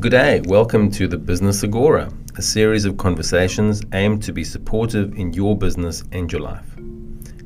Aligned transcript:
Good 0.00 0.10
day, 0.10 0.40
welcome 0.46 0.92
to 0.92 1.08
the 1.08 1.18
Business 1.18 1.64
Agora, 1.64 2.12
a 2.36 2.42
series 2.42 2.84
of 2.84 2.98
conversations 2.98 3.82
aimed 3.94 4.22
to 4.22 4.32
be 4.32 4.44
supportive 4.44 5.18
in 5.18 5.32
your 5.32 5.58
business 5.58 6.04
and 6.12 6.30
your 6.30 6.40
life, 6.40 6.76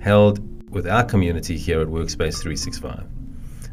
held 0.03 0.71
with 0.71 0.87
our 0.87 1.03
community 1.03 1.57
here 1.57 1.81
at 1.81 1.89
Workspace 1.89 2.43
365. 2.43 3.07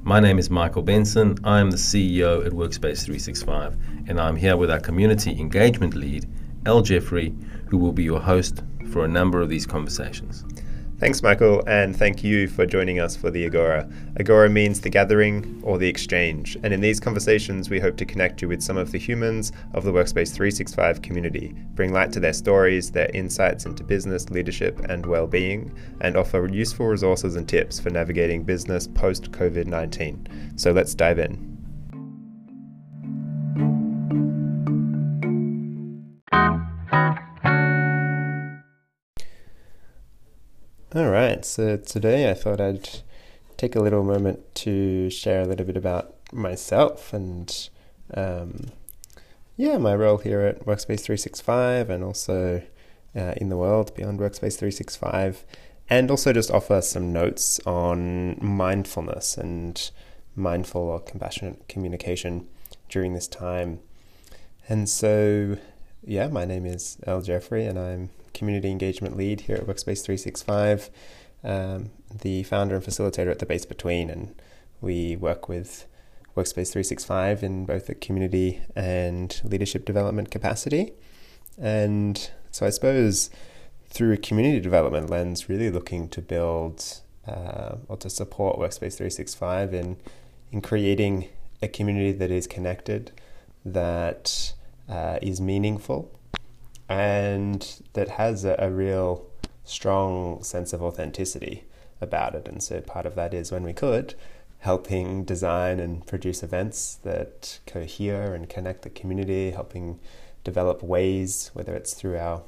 My 0.03 0.21
name 0.21 0.39
is 0.39 0.49
Michael 0.49 0.83
Benson. 0.83 1.37
I 1.43 1.59
am 1.59 1.69
the 1.69 1.75
CEO 1.75 2.45
at 2.45 2.53
Workspace 2.53 3.03
365, 3.03 3.75
and 4.07 4.17
I'm 4.17 4.37
here 4.37 4.55
with 4.55 4.71
our 4.71 4.79
community 4.79 5.37
engagement 5.37 5.93
lead, 5.93 6.25
Al 6.65 6.81
Jeffery, 6.81 7.35
who 7.65 7.77
will 7.77 7.91
be 7.91 8.03
your 8.03 8.21
host 8.21 8.63
for 8.91 9.03
a 9.03 9.09
number 9.09 9.41
of 9.41 9.49
these 9.49 9.65
conversations. 9.65 10.45
Thanks, 10.99 11.23
Michael, 11.23 11.63
and 11.65 11.95
thank 11.95 12.25
you 12.25 12.49
for 12.49 12.65
joining 12.65 12.99
us 12.99 13.15
for 13.15 13.31
the 13.31 13.45
Agora. 13.45 13.89
Agora 14.19 14.49
means 14.49 14.81
the 14.81 14.89
gathering 14.89 15.61
or 15.63 15.77
the 15.77 15.87
exchange, 15.87 16.57
and 16.61 16.73
in 16.73 16.81
these 16.81 16.99
conversations, 16.99 17.69
we 17.69 17.79
hope 17.79 17.95
to 17.95 18.05
connect 18.05 18.41
you 18.41 18.49
with 18.49 18.61
some 18.61 18.75
of 18.75 18.91
the 18.91 18.99
humans 18.99 19.53
of 19.73 19.85
the 19.85 19.93
Workspace 19.93 20.33
365 20.33 21.01
community, 21.01 21.55
bring 21.73 21.93
light 21.93 22.11
to 22.11 22.19
their 22.19 22.33
stories, 22.33 22.91
their 22.91 23.09
insights 23.13 23.65
into 23.65 23.81
business, 23.81 24.29
leadership, 24.29 24.77
and 24.89 25.05
well 25.05 25.25
being, 25.25 25.73
and 26.01 26.17
offer 26.17 26.45
useful 26.49 26.87
resources 26.87 27.37
and 27.37 27.47
tips 27.47 27.79
for 27.79 27.89
navigating 27.89 28.43
business 28.43 28.85
post 28.85 29.31
COVID 29.31 29.67
19. 29.67 30.27
So 30.57 30.73
let's 30.73 30.93
dive 30.93 31.19
in. 31.19 31.48
Right, 41.39 41.45
so 41.45 41.77
today 41.77 42.29
I 42.29 42.33
thought 42.33 42.59
I'd 42.59 42.89
take 43.55 43.73
a 43.73 43.79
little 43.79 44.03
moment 44.03 44.53
to 44.55 45.09
share 45.09 45.41
a 45.41 45.45
little 45.45 45.65
bit 45.65 45.77
about 45.77 46.13
myself 46.33 47.13
and 47.13 47.69
um, 48.13 48.71
yeah, 49.55 49.77
my 49.77 49.95
role 49.95 50.17
here 50.17 50.41
at 50.41 50.65
Workspace 50.65 50.99
365 50.99 51.89
and 51.89 52.03
also 52.03 52.61
uh, 53.15 53.33
in 53.37 53.47
the 53.47 53.55
world 53.55 53.95
beyond 53.95 54.19
Workspace 54.19 54.59
365, 54.59 55.45
and 55.89 56.11
also 56.11 56.33
just 56.33 56.51
offer 56.51 56.81
some 56.81 57.13
notes 57.13 57.61
on 57.65 58.35
mindfulness 58.43 59.37
and 59.37 59.91
mindful 60.35 60.81
or 60.81 60.99
compassionate 60.99 61.69
communication 61.69 62.49
during 62.89 63.13
this 63.13 63.29
time. 63.29 63.79
And 64.67 64.89
so, 64.89 65.55
yeah, 66.03 66.27
my 66.27 66.43
name 66.43 66.65
is 66.65 66.97
Al 67.07 67.21
Jeffery, 67.21 67.65
and 67.65 67.79
I'm 67.79 68.09
community 68.33 68.69
engagement 68.69 69.15
lead 69.15 69.41
here 69.41 69.55
at 69.55 69.67
Workspace 69.67 70.03
365, 70.03 70.89
um, 71.43 71.91
the 72.13 72.43
founder 72.43 72.75
and 72.75 72.83
facilitator 72.83 73.31
at 73.31 73.39
the 73.39 73.45
Base 73.45 73.65
Between, 73.65 74.09
and 74.09 74.35
we 74.81 75.15
work 75.15 75.47
with 75.47 75.85
Workspace 76.35 76.71
365 76.71 77.43
in 77.43 77.65
both 77.65 77.87
the 77.87 77.95
community 77.95 78.61
and 78.75 79.41
leadership 79.43 79.85
development 79.85 80.31
capacity. 80.31 80.93
And 81.57 82.29
so 82.51 82.65
I 82.65 82.69
suppose 82.69 83.29
through 83.89 84.13
a 84.13 84.17
community 84.17 84.59
development 84.59 85.09
lens, 85.09 85.49
really 85.49 85.69
looking 85.69 86.07
to 86.09 86.21
build 86.21 87.01
uh, 87.27 87.75
or 87.87 87.97
to 87.97 88.09
support 88.09 88.57
Workspace 88.57 88.97
365 88.97 89.73
in, 89.73 89.97
in 90.51 90.61
creating 90.61 91.27
a 91.61 91.67
community 91.67 92.11
that 92.13 92.31
is 92.31 92.47
connected, 92.47 93.11
that 93.65 94.53
uh, 94.87 95.19
is 95.21 95.41
meaningful, 95.41 96.11
and 96.87 97.81
that 97.93 98.09
has 98.09 98.45
a, 98.45 98.55
a 98.59 98.69
real 98.69 99.28
strong 99.69 100.43
sense 100.43 100.73
of 100.73 100.81
authenticity 100.81 101.63
about 102.01 102.35
it. 102.35 102.47
And 102.47 102.61
so 102.61 102.81
part 102.81 103.05
of 103.05 103.15
that 103.15 103.33
is 103.33 103.51
when 103.51 103.63
we 103.63 103.73
could, 103.73 104.15
helping 104.59 105.23
design 105.23 105.79
and 105.79 106.05
produce 106.05 106.43
events 106.43 106.95
that 107.03 107.59
cohere 107.65 108.33
and 108.33 108.49
connect 108.49 108.81
the 108.81 108.89
community, 108.89 109.51
helping 109.51 109.99
develop 110.43 110.81
ways, 110.83 111.51
whether 111.53 111.73
it's 111.73 111.93
through 111.93 112.17
our 112.17 112.41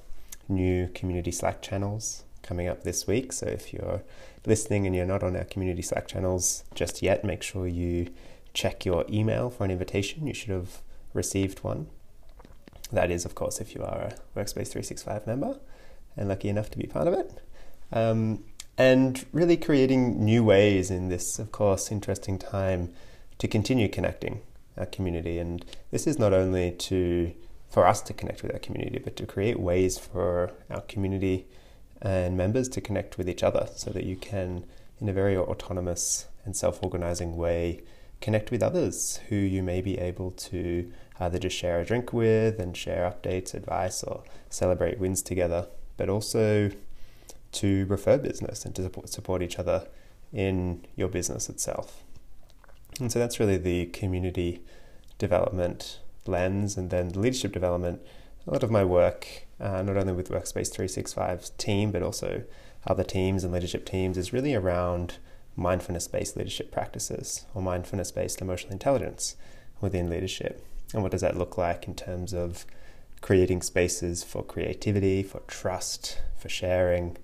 new 0.50 0.88
community 0.90 1.32
Slack 1.32 1.62
channels 1.62 2.24
coming 2.42 2.68
up 2.68 2.84
this 2.84 3.08
week. 3.08 3.32
So 3.32 3.46
if 3.46 3.72
you're 3.72 4.02
listening 4.46 4.86
and 4.86 4.96
you're 4.96 5.06
not 5.06 5.24
on 5.24 5.36
our 5.36 5.46
community 5.46 5.82
Slack 5.82 6.08
channels 6.08 6.64
just 6.74 7.02
yet, 7.02 7.24
make 7.24 7.44
sure 7.44 7.68
you 7.68 8.08
check 8.54 8.86
your 8.86 9.06
email 9.10 9.50
for 9.50 9.64
an 9.64 9.72
invitation. 9.72 10.28
You 10.28 10.34
should 10.34 10.50
have 10.50 10.82
received 11.14 11.60
one. 11.60 11.88
That 12.92 13.12
is, 13.12 13.24
of 13.24 13.36
course, 13.36 13.62
if 13.62 13.74
you 13.74 13.84
are 13.84 14.00
a 14.00 14.14
Workspace 14.36 14.68
365 14.68 15.28
member 15.28 15.60
and 16.18 16.30
lucky 16.30 16.50
enough 16.50 16.70
to 16.72 16.78
be 16.78 16.88
part 16.88 17.08
of 17.08 17.14
it. 17.14 17.42
Um, 17.92 18.44
and 18.78 19.26
really 19.32 19.58
creating 19.58 20.24
new 20.24 20.44
ways 20.44 20.90
in 20.90 21.10
this, 21.10 21.40
of 21.40 21.52
course, 21.52 21.92
interesting 21.92 22.40
time 22.40 22.94
to 23.38 23.48
continue 23.48 23.88
connecting 23.90 24.42
our 24.78 24.86
community. 24.86 25.38
And 25.38 25.66
this 25.92 26.08
is 26.08 26.18
not 26.18 26.34
only 26.34 26.72
to 26.72 27.34
for 27.70 27.88
us 27.88 28.02
to 28.02 28.14
connect 28.14 28.44
with 28.44 28.52
our 28.52 28.60
community, 28.60 29.00
but 29.00 29.16
to 29.16 29.26
create 29.26 29.58
ways 29.58 29.98
for 29.98 30.52
our 30.70 30.82
community 30.82 31.48
and 32.02 32.36
members 32.36 32.68
to 32.68 32.82
connect 32.82 33.18
with 33.18 33.30
each 33.30 33.44
other 33.44 33.70
so 33.76 33.92
that 33.92 34.04
you 34.04 34.18
can, 34.18 34.66
in 35.00 35.08
a 35.08 35.14
very 35.14 35.38
autonomous 35.38 36.26
and 36.44 36.56
self 36.56 36.84
organizing 36.84 37.38
way, 37.38 37.82
connect 38.20 38.52
with 38.52 38.62
others 38.62 39.20
who 39.30 39.36
you 39.36 39.64
may 39.64 39.82
be 39.82 39.98
able 39.98 40.32
to 40.32 40.92
either 41.20 41.40
just 41.40 41.56
share 41.56 41.80
a 41.80 41.86
drink 41.86 42.12
with 42.12 42.60
and 42.60 42.76
share 42.76 43.10
updates, 43.10 43.54
advice, 43.54 44.04
or 44.04 44.24
celebrate 44.50 45.00
wins 45.00 45.22
together, 45.22 45.68
but 46.02 46.10
also 46.10 46.72
to 47.52 47.86
refer 47.86 48.18
business 48.18 48.66
and 48.66 48.74
to 48.74 48.90
support, 49.06 49.44
each 49.44 49.60
other 49.60 49.88
in 50.34 50.84
your 50.96 51.08
business 51.08 51.48
itself. 51.48 52.02
And 53.00 53.12
so 53.12 53.20
that's 53.20 53.40
really 53.40 53.58
the 53.58 53.86
community 53.86 54.64
development 55.20 56.00
lens, 56.26 56.76
and 56.76 56.90
then 56.90 57.10
the 57.10 57.20
leadership 57.20 57.52
development. 57.52 58.02
A 58.48 58.52
lot 58.52 58.64
of 58.64 58.72
my 58.72 58.84
work, 58.84 59.46
uh, 59.60 59.84
not 59.84 59.96
only 59.96 60.14
with 60.14 60.32
Workspace 60.32 60.76
365's 60.76 61.52
team, 61.52 61.92
but 61.92 62.02
also 62.02 62.46
other 62.88 63.04
teams 63.04 63.44
and 63.44 63.54
leadership 63.54 63.86
teams, 63.86 64.18
is 64.18 64.34
really 64.34 64.56
around 64.56 65.20
mindfulness 65.56 66.08
based 66.08 66.36
leadership 66.36 66.72
practices 66.72 67.46
or 67.54 67.62
mindfulness 67.62 68.12
based 68.12 68.42
emotional 68.42 68.74
intelligence 68.74 69.36
within 69.82 70.10
leadership. 70.10 70.66
And 70.96 71.04
what 71.04 71.12
does 71.12 71.22
that 71.22 71.38
look 71.38 71.60
like 71.60 71.88
in 71.88 71.94
terms 71.94 72.34
of 72.34 72.66
creating 73.22 73.62
spaces 73.62 74.24
for 74.24 74.44
creativity, 74.44 75.24
for 75.24 75.42
trust, 75.48 76.22
for 76.38 76.50
sharing, 76.50 77.18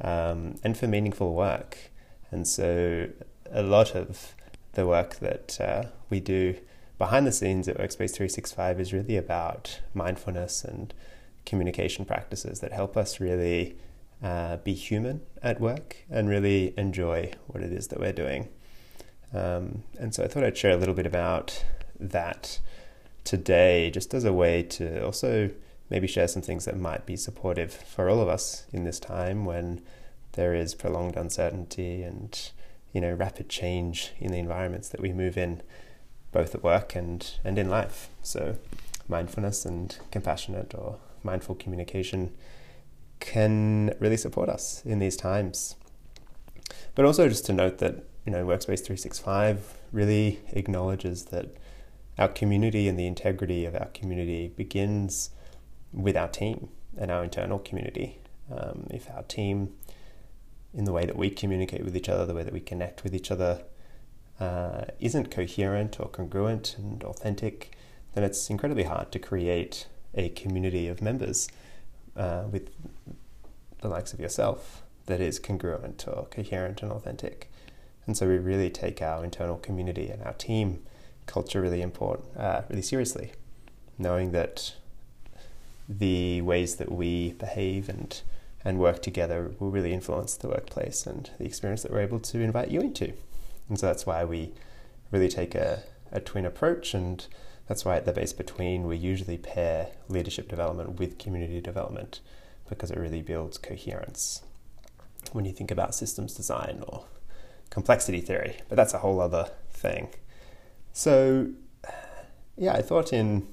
um, 0.00 0.56
and 0.62 0.76
for 0.76 0.86
meaningful 0.86 1.34
work? 1.34 1.90
And 2.30 2.46
so, 2.46 3.08
a 3.50 3.62
lot 3.62 3.94
of 3.94 4.34
the 4.72 4.86
work 4.86 5.16
that 5.20 5.60
uh, 5.60 5.84
we 6.10 6.20
do 6.20 6.56
behind 6.98 7.26
the 7.26 7.32
scenes 7.32 7.68
at 7.68 7.76
Workspace 7.76 8.12
365 8.12 8.80
is 8.80 8.92
really 8.92 9.16
about 9.16 9.80
mindfulness 9.94 10.64
and 10.64 10.92
communication 11.46 12.04
practices 12.04 12.60
that 12.60 12.72
help 12.72 12.96
us 12.96 13.20
really 13.20 13.76
uh, 14.22 14.56
be 14.58 14.74
human 14.74 15.20
at 15.42 15.60
work 15.60 15.96
and 16.10 16.28
really 16.28 16.72
enjoy 16.76 17.32
what 17.46 17.62
it 17.62 17.72
is 17.72 17.88
that 17.88 18.00
we're 18.00 18.12
doing. 18.12 18.48
Um, 19.32 19.82
and 19.98 20.14
so 20.14 20.24
I 20.24 20.28
thought 20.28 20.44
I'd 20.44 20.56
share 20.56 20.70
a 20.70 20.76
little 20.76 20.94
bit 20.94 21.06
about 21.06 21.64
that 21.98 22.60
today, 23.24 23.90
just 23.90 24.14
as 24.14 24.24
a 24.24 24.32
way 24.32 24.62
to 24.62 25.04
also 25.04 25.50
maybe 25.90 26.06
share 26.06 26.28
some 26.28 26.42
things 26.42 26.64
that 26.64 26.78
might 26.78 27.06
be 27.06 27.16
supportive 27.16 27.72
for 27.72 28.08
all 28.08 28.20
of 28.20 28.28
us 28.28 28.66
in 28.72 28.84
this 28.84 29.00
time 29.00 29.44
when 29.44 29.82
there 30.32 30.54
is 30.54 30.74
prolonged 30.74 31.16
uncertainty 31.16 32.02
and 32.02 32.50
you 32.92 33.00
know 33.00 33.12
rapid 33.12 33.48
change 33.48 34.12
in 34.18 34.32
the 34.32 34.38
environments 34.38 34.88
that 34.88 35.00
we 35.00 35.12
move 35.12 35.36
in, 35.36 35.62
both 36.32 36.54
at 36.54 36.62
work 36.62 36.94
and 36.94 37.38
and 37.44 37.58
in 37.58 37.68
life. 37.68 38.08
So 38.22 38.56
mindfulness 39.08 39.64
and 39.64 39.96
compassionate 40.10 40.74
or 40.74 40.98
mindful 41.22 41.54
communication 41.54 42.32
can 43.20 43.94
really 44.00 44.16
support 44.16 44.48
us 44.48 44.82
in 44.84 44.98
these 44.98 45.16
times. 45.16 45.76
But 46.94 47.04
also 47.04 47.28
just 47.28 47.46
to 47.46 47.52
note 47.52 47.78
that 47.78 48.04
you 48.24 48.32
know 48.32 48.44
Workspace 48.44 48.84
365 48.84 49.74
really 49.92 50.40
acknowledges 50.52 51.26
that 51.26 51.56
our 52.18 52.28
community 52.28 52.88
and 52.88 52.98
the 52.98 53.06
integrity 53.06 53.64
of 53.64 53.74
our 53.74 53.86
community 53.86 54.48
begins 54.48 55.30
with 55.92 56.16
our 56.16 56.28
team 56.28 56.68
and 56.96 57.10
our 57.10 57.24
internal 57.24 57.58
community. 57.58 58.20
Um, 58.50 58.86
if 58.90 59.10
our 59.10 59.22
team, 59.22 59.74
in 60.72 60.84
the 60.84 60.92
way 60.92 61.06
that 61.06 61.16
we 61.16 61.30
communicate 61.30 61.84
with 61.84 61.96
each 61.96 62.08
other, 62.08 62.26
the 62.26 62.34
way 62.34 62.42
that 62.42 62.52
we 62.52 62.60
connect 62.60 63.02
with 63.02 63.14
each 63.14 63.30
other, 63.30 63.62
uh, 64.40 64.84
isn't 65.00 65.30
coherent 65.30 65.98
or 66.00 66.08
congruent 66.08 66.76
and 66.78 67.02
authentic, 67.04 67.76
then 68.14 68.24
it's 68.24 68.50
incredibly 68.50 68.84
hard 68.84 69.10
to 69.12 69.18
create 69.18 69.86
a 70.14 70.28
community 70.30 70.88
of 70.88 71.02
members 71.02 71.48
uh, 72.16 72.44
with 72.50 72.70
the 73.80 73.88
likes 73.88 74.12
of 74.12 74.20
yourself 74.20 74.82
that 75.06 75.20
is 75.20 75.38
congruent 75.38 76.06
or 76.08 76.26
coherent 76.30 76.82
and 76.82 76.92
authentic. 76.92 77.50
And 78.06 78.16
so 78.16 78.28
we 78.28 78.38
really 78.38 78.70
take 78.70 79.02
our 79.02 79.24
internal 79.24 79.56
community 79.56 80.08
and 80.10 80.22
our 80.22 80.32
team 80.34 80.82
culture 81.26 81.60
really 81.60 81.82
important, 81.82 82.36
uh, 82.36 82.62
really 82.68 82.82
seriously, 82.82 83.32
knowing 83.98 84.32
that 84.32 84.74
the 85.88 86.40
ways 86.42 86.76
that 86.76 86.90
we 86.90 87.32
behave 87.32 87.88
and 87.88 88.22
and 88.66 88.78
work 88.78 89.02
together 89.02 89.52
will 89.58 89.70
really 89.70 89.92
influence 89.92 90.36
the 90.36 90.48
workplace 90.48 91.06
and 91.06 91.30
the 91.38 91.44
experience 91.44 91.82
that 91.82 91.92
we're 91.92 92.00
able 92.00 92.18
to 92.18 92.40
invite 92.40 92.70
you 92.70 92.80
into. 92.80 93.12
And 93.68 93.78
so 93.78 93.86
that's 93.86 94.06
why 94.06 94.24
we 94.24 94.52
really 95.10 95.28
take 95.28 95.54
a, 95.54 95.82
a 96.10 96.18
twin 96.18 96.46
approach, 96.46 96.94
and 96.94 97.26
that's 97.68 97.84
why 97.84 97.96
at 97.96 98.06
the 98.06 98.12
base 98.12 98.32
between 98.32 98.86
we 98.86 98.96
usually 98.96 99.36
pair 99.36 99.88
leadership 100.08 100.48
development 100.48 100.98
with 100.98 101.18
community 101.18 101.60
development 101.60 102.20
because 102.68 102.90
it 102.90 102.98
really 102.98 103.20
builds 103.20 103.58
coherence 103.58 104.42
when 105.32 105.44
you 105.44 105.52
think 105.52 105.70
about 105.70 105.94
systems 105.94 106.34
design 106.34 106.82
or 106.88 107.04
complexity 107.70 108.20
theory, 108.20 108.56
but 108.68 108.76
that's 108.76 108.94
a 108.94 108.98
whole 108.98 109.20
other 109.20 109.50
thing. 109.70 110.08
So, 110.96 111.48
yeah, 112.56 112.72
I 112.74 112.80
thought 112.80 113.12
in 113.12 113.48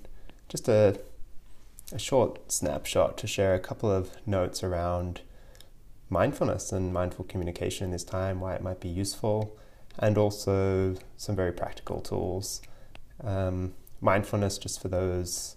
just 0.48 0.70
a, 0.70 1.00
a 1.92 1.98
short 1.98 2.52
snapshot 2.52 3.18
to 3.18 3.26
share 3.26 3.56
a 3.56 3.60
couple 3.60 3.92
of 3.92 4.16
notes 4.28 4.64
around 4.64 5.22
mindfulness 6.08 6.72
and 6.72 6.94
mindful 6.94 7.26
communication 7.26 7.86
in 7.86 7.92
this 7.92 8.04
time, 8.04 8.42
why 8.42 8.54
it 8.54 8.62
might 8.62 8.80
be 8.80 8.90
useful, 8.90 9.58
and 9.98 10.20
also 10.20 10.96
some 11.18 11.36
very 11.36 11.52
practical 11.52 12.00
tools. 12.00 12.62
Um, 13.24 13.74
mindfulness, 14.02 14.60
just 14.60 14.80
for 14.80 14.90
those 14.90 15.56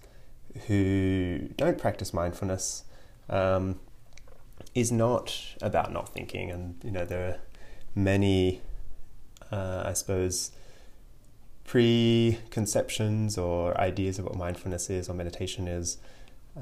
who 0.65 1.49
don't 1.55 1.77
practice 1.77 2.15
mindfulness, 2.15 2.83
um, 3.29 3.79
is 4.73 4.91
not 4.91 5.55
about 5.61 5.93
not 5.93 6.09
thinking. 6.09 6.49
And, 6.49 6.81
you 6.83 6.89
know, 6.89 7.05
there 7.05 7.27
are 7.27 7.37
many, 7.93 8.61
uh, 9.51 9.83
I 9.85 9.93
suppose, 9.93 10.49
preconceptions 11.65 13.37
or 13.37 13.79
ideas 13.79 14.19
of 14.19 14.25
what 14.25 14.35
mindfulness 14.35 14.89
is 14.89 15.09
or 15.09 15.13
meditation 15.13 15.67
is 15.67 15.97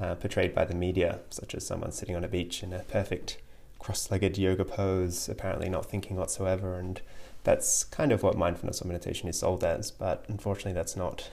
uh, 0.00 0.14
portrayed 0.14 0.54
by 0.54 0.64
the 0.64 0.74
media, 0.74 1.20
such 1.30 1.54
as 1.54 1.66
someone 1.66 1.92
sitting 1.92 2.16
on 2.16 2.24
a 2.24 2.28
beach 2.28 2.62
in 2.62 2.72
a 2.72 2.80
perfect 2.80 3.38
cross 3.78 4.10
legged 4.10 4.38
yoga 4.38 4.64
pose, 4.64 5.28
apparently 5.28 5.68
not 5.68 5.86
thinking 5.86 6.16
whatsoever. 6.16 6.78
And 6.78 7.00
that's 7.44 7.84
kind 7.84 8.10
of 8.10 8.22
what 8.22 8.36
mindfulness 8.36 8.80
or 8.82 8.88
meditation 8.88 9.28
is 9.28 9.38
sold 9.38 9.62
as, 9.62 9.90
but 9.90 10.24
unfortunately, 10.28 10.72
that's 10.72 10.96
not. 10.96 11.30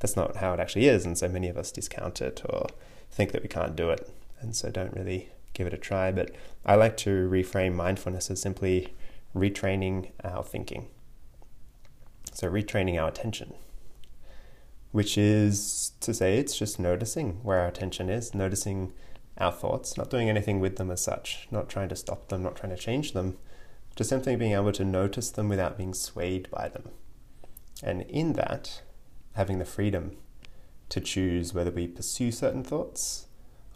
That's 0.00 0.16
not 0.16 0.36
how 0.36 0.52
it 0.52 0.60
actually 0.60 0.88
is, 0.88 1.06
and 1.06 1.16
so 1.16 1.28
many 1.28 1.48
of 1.48 1.56
us 1.56 1.70
discount 1.70 2.20
it 2.20 2.42
or 2.46 2.66
think 3.10 3.32
that 3.32 3.42
we 3.42 3.48
can't 3.48 3.76
do 3.76 3.90
it, 3.90 4.10
and 4.40 4.54
so 4.54 4.70
don't 4.70 4.92
really 4.92 5.30
give 5.54 5.66
it 5.66 5.72
a 5.72 5.78
try. 5.78 6.10
But 6.10 6.32
I 6.66 6.74
like 6.74 6.96
to 6.98 7.28
reframe 7.30 7.74
mindfulness 7.74 8.30
as 8.30 8.40
simply 8.40 8.92
retraining 9.34 10.10
our 10.22 10.42
thinking. 10.42 10.88
So, 12.34 12.50
retraining 12.50 13.00
our 13.00 13.08
attention, 13.08 13.54
which 14.90 15.16
is 15.16 15.92
to 16.00 16.12
say, 16.12 16.36
it's 16.36 16.58
just 16.58 16.80
noticing 16.80 17.34
where 17.44 17.60
our 17.60 17.68
attention 17.68 18.10
is, 18.10 18.34
noticing 18.34 18.92
our 19.38 19.52
thoughts, 19.52 19.96
not 19.96 20.10
doing 20.10 20.28
anything 20.28 20.58
with 20.58 20.76
them 20.76 20.90
as 20.90 21.00
such, 21.00 21.46
not 21.52 21.68
trying 21.68 21.88
to 21.90 21.96
stop 21.96 22.28
them, 22.28 22.42
not 22.42 22.56
trying 22.56 22.74
to 22.74 22.82
change 22.82 23.12
them, 23.12 23.38
just 23.94 24.10
simply 24.10 24.34
being 24.34 24.52
able 24.52 24.72
to 24.72 24.84
notice 24.84 25.30
them 25.30 25.48
without 25.48 25.78
being 25.78 25.94
swayed 25.94 26.50
by 26.50 26.68
them. 26.68 26.90
And 27.84 28.02
in 28.02 28.32
that, 28.32 28.82
having 29.34 29.60
the 29.60 29.64
freedom 29.64 30.16
to 30.88 31.00
choose 31.00 31.54
whether 31.54 31.70
we 31.70 31.86
pursue 31.86 32.32
certain 32.32 32.64
thoughts 32.64 33.26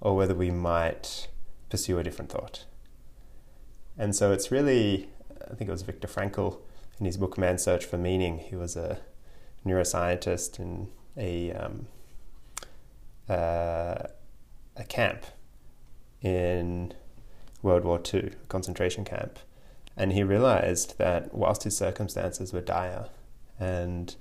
or 0.00 0.16
whether 0.16 0.34
we 0.34 0.50
might 0.50 1.28
pursue 1.70 1.98
a 1.98 2.02
different 2.02 2.32
thought. 2.32 2.64
And 3.96 4.16
so 4.16 4.32
it's 4.32 4.50
really, 4.50 5.10
I 5.48 5.54
think 5.54 5.68
it 5.68 5.72
was 5.72 5.82
Viktor 5.82 6.08
Frankl 6.08 6.58
in 6.98 7.06
his 7.06 7.16
book 7.16 7.38
Man's 7.38 7.62
Search 7.62 7.84
for 7.84 7.98
Meaning. 7.98 8.38
He 8.38 8.56
was 8.56 8.76
a 8.76 8.98
neuroscientist 9.64 10.58
in 10.58 10.88
a 11.16 11.52
um, 11.52 11.86
uh, 13.28 14.02
a 14.76 14.84
camp 14.88 15.26
in 16.22 16.94
World 17.62 17.84
War 17.84 18.00
II, 18.12 18.32
a 18.42 18.46
concentration 18.48 19.04
camp, 19.04 19.38
and 19.96 20.12
he 20.12 20.22
realized 20.22 20.98
that 20.98 21.34
whilst 21.34 21.64
his 21.64 21.76
circumstances 21.76 22.52
were 22.52 22.60
dire 22.60 23.08
and 23.58 24.14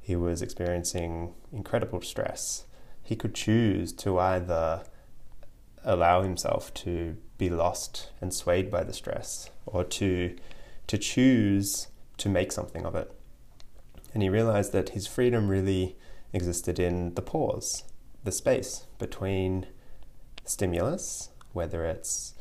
he 0.00 0.16
was 0.16 0.42
experiencing 0.42 1.34
incredible 1.52 2.02
stress, 2.02 2.64
he 3.02 3.16
could 3.16 3.34
choose 3.34 3.92
to 3.92 4.18
either 4.18 4.82
allow 5.84 6.22
himself 6.22 6.72
to 6.74 7.16
be 7.38 7.48
lost 7.48 8.10
and 8.20 8.32
swayed 8.32 8.70
by 8.70 8.84
the 8.84 8.92
stress 8.92 9.50
or 9.66 9.82
to 9.84 10.36
to 10.86 10.98
choose 10.98 11.88
to 12.22 12.28
make 12.28 12.52
something 12.52 12.86
of 12.86 12.94
it. 12.94 13.10
And 14.14 14.22
he 14.22 14.28
realized 14.28 14.72
that 14.72 14.90
his 14.90 15.08
freedom 15.08 15.48
really 15.48 15.96
existed 16.32 16.78
in 16.78 17.14
the 17.14 17.22
pause, 17.22 17.82
the 18.22 18.30
space 18.30 18.86
between 18.98 19.66
stimulus, 20.44 21.30
whether 21.52 21.84
it's 21.84 22.34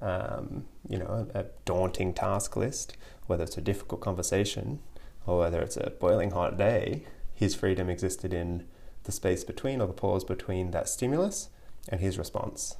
um, 0.00 0.66
you 0.88 0.96
know 0.96 1.28
a, 1.34 1.40
a 1.40 1.46
daunting 1.64 2.14
task 2.14 2.54
list, 2.54 2.96
whether 3.26 3.42
it's 3.42 3.58
a 3.58 3.60
difficult 3.60 4.00
conversation, 4.00 4.78
or 5.26 5.40
whether 5.40 5.60
it's 5.60 5.76
a 5.76 5.90
boiling 5.98 6.30
hot 6.30 6.56
day. 6.56 7.04
His 7.34 7.56
freedom 7.56 7.90
existed 7.90 8.32
in 8.32 8.66
the 9.02 9.12
space 9.12 9.42
between, 9.42 9.80
or 9.80 9.88
the 9.88 9.92
pause 9.92 10.22
between 10.22 10.70
that 10.70 10.88
stimulus 10.88 11.48
and 11.88 12.00
his 12.00 12.18
response. 12.18 12.76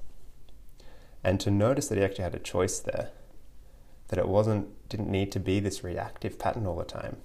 And 1.25 1.41
to 1.41 1.51
notice 1.51 1.89
that 1.89 1.99
he 1.99 2.05
actually 2.05 2.25
had 2.25 2.35
a 2.37 2.41
choice 2.41 2.79
there, 2.79 3.11
that 4.09 4.19
it 4.19 4.29
wasn't 4.29 4.69
didn't 4.89 5.11
need 5.11 5.31
to 5.33 5.41
be 5.41 5.61
this 5.61 5.85
reactive 5.85 6.39
pattern 6.39 6.67
all 6.67 6.77
the 6.77 6.85
time, 6.85 7.19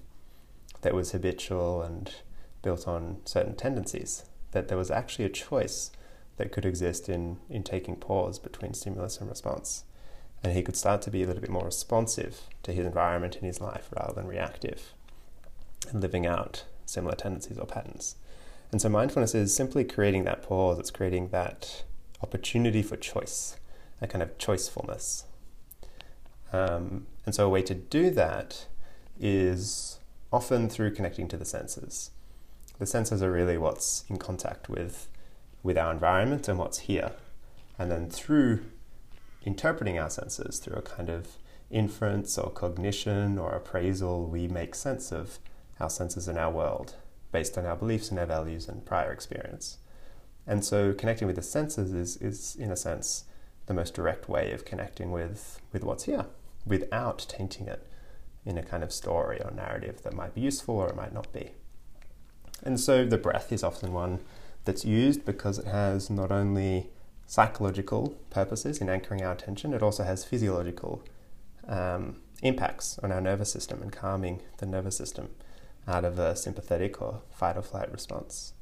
that 0.82 0.94
was 0.94 1.12
habitual 1.12 1.82
and 1.82 2.14
built 2.62 2.86
on 2.86 3.18
certain 3.24 3.54
tendencies, 3.54 4.24
that 4.52 4.68
there 4.68 4.78
was 4.78 4.90
actually 4.90 5.24
a 5.24 5.30
choice 5.30 5.90
that 6.36 6.52
could 6.52 6.64
exist 6.64 7.08
in, 7.08 7.38
in 7.48 7.62
taking 7.62 7.96
pause 7.96 8.38
between 8.38 8.74
stimulus 8.74 9.18
and 9.18 9.30
response. 9.30 9.84
And 10.42 10.52
he 10.52 10.62
could 10.62 10.76
start 10.76 11.00
to 11.02 11.10
be 11.10 11.22
a 11.22 11.26
little 11.26 11.40
bit 11.40 11.50
more 11.50 11.64
responsive 11.64 12.42
to 12.64 12.72
his 12.72 12.84
environment 12.84 13.36
in 13.36 13.46
his 13.46 13.60
life 13.60 13.88
rather 13.96 14.12
than 14.12 14.26
reactive 14.26 14.92
and 15.90 16.02
living 16.02 16.26
out 16.26 16.64
similar 16.84 17.14
tendencies 17.14 17.58
or 17.58 17.66
patterns. 17.66 18.16
And 18.70 18.82
so 18.82 18.88
mindfulness 18.88 19.34
is 19.34 19.54
simply 19.54 19.84
creating 19.84 20.24
that 20.24 20.42
pause, 20.42 20.78
it's 20.78 20.90
creating 20.90 21.28
that 21.28 21.84
opportunity 22.22 22.82
for 22.82 22.96
choice, 22.96 23.56
a 24.00 24.06
kind 24.06 24.22
of 24.22 24.36
choicefulness. 24.36 25.24
Um, 26.54 27.06
and 27.26 27.34
so 27.34 27.46
a 27.46 27.48
way 27.48 27.62
to 27.62 27.74
do 27.74 28.10
that 28.10 28.66
is 29.18 29.98
often 30.32 30.68
through 30.68 30.94
connecting 30.94 31.26
to 31.28 31.36
the 31.36 31.44
senses. 31.44 32.10
The 32.78 32.86
senses 32.86 33.22
are 33.22 33.32
really 33.32 33.58
what's 33.58 34.04
in 34.08 34.18
contact 34.18 34.68
with, 34.68 35.08
with 35.64 35.76
our 35.76 35.92
environment 35.92 36.48
and 36.48 36.58
what's 36.58 36.80
here. 36.80 37.12
And 37.76 37.90
then 37.90 38.08
through 38.08 38.64
interpreting 39.44 39.98
our 39.98 40.10
senses, 40.10 40.58
through 40.60 40.76
a 40.76 40.82
kind 40.82 41.08
of 41.08 41.38
inference 41.70 42.38
or 42.38 42.50
cognition 42.50 43.36
or 43.36 43.50
appraisal, 43.52 44.26
we 44.26 44.46
make 44.46 44.76
sense 44.76 45.10
of 45.10 45.38
our 45.80 45.90
senses 45.90 46.28
in 46.28 46.38
our 46.38 46.52
world 46.52 46.94
based 47.32 47.58
on 47.58 47.66
our 47.66 47.74
beliefs 47.74 48.10
and 48.10 48.18
our 48.18 48.26
values 48.26 48.68
and 48.68 48.84
prior 48.84 49.10
experience. 49.10 49.78
And 50.46 50.64
so 50.64 50.92
connecting 50.92 51.26
with 51.26 51.36
the 51.36 51.42
senses 51.42 51.92
is, 51.92 52.16
is 52.18 52.54
in 52.54 52.70
a 52.70 52.76
sense, 52.76 53.24
the 53.66 53.74
most 53.74 53.94
direct 53.94 54.28
way 54.28 54.52
of 54.52 54.64
connecting 54.64 55.10
with, 55.10 55.60
with 55.72 55.82
what's 55.82 56.04
here 56.04 56.26
without 56.66 57.26
tainting 57.28 57.68
it 57.68 57.86
in 58.44 58.58
a 58.58 58.62
kind 58.62 58.82
of 58.82 58.92
story 58.92 59.40
or 59.42 59.50
narrative 59.50 60.02
that 60.02 60.12
might 60.12 60.34
be 60.34 60.40
useful 60.40 60.76
or 60.76 60.88
it 60.88 60.96
might 60.96 61.12
not 61.12 61.32
be. 61.32 61.50
And 62.62 62.78
so 62.78 63.04
the 63.04 63.18
breath 63.18 63.52
is 63.52 63.62
often 63.62 63.92
one 63.92 64.20
that's 64.64 64.84
used 64.84 65.24
because 65.24 65.58
it 65.58 65.66
has 65.66 66.10
not 66.10 66.30
only 66.30 66.90
psychological 67.26 68.16
purposes 68.30 68.80
in 68.80 68.88
anchoring 68.88 69.22
our 69.22 69.32
attention, 69.32 69.74
it 69.74 69.82
also 69.82 70.04
has 70.04 70.24
physiological 70.24 71.02
um, 71.66 72.16
impacts 72.42 72.98
on 72.98 73.12
our 73.12 73.20
nervous 73.20 73.50
system 73.50 73.82
and 73.82 73.92
calming 73.92 74.40
the 74.58 74.66
nervous 74.66 74.96
system 74.96 75.30
out 75.86 76.04
of 76.04 76.18
a 76.18 76.34
sympathetic 76.36 77.00
or 77.00 77.20
fight 77.30 77.56
or 77.56 77.62
flight 77.62 77.90
response. 77.92 78.52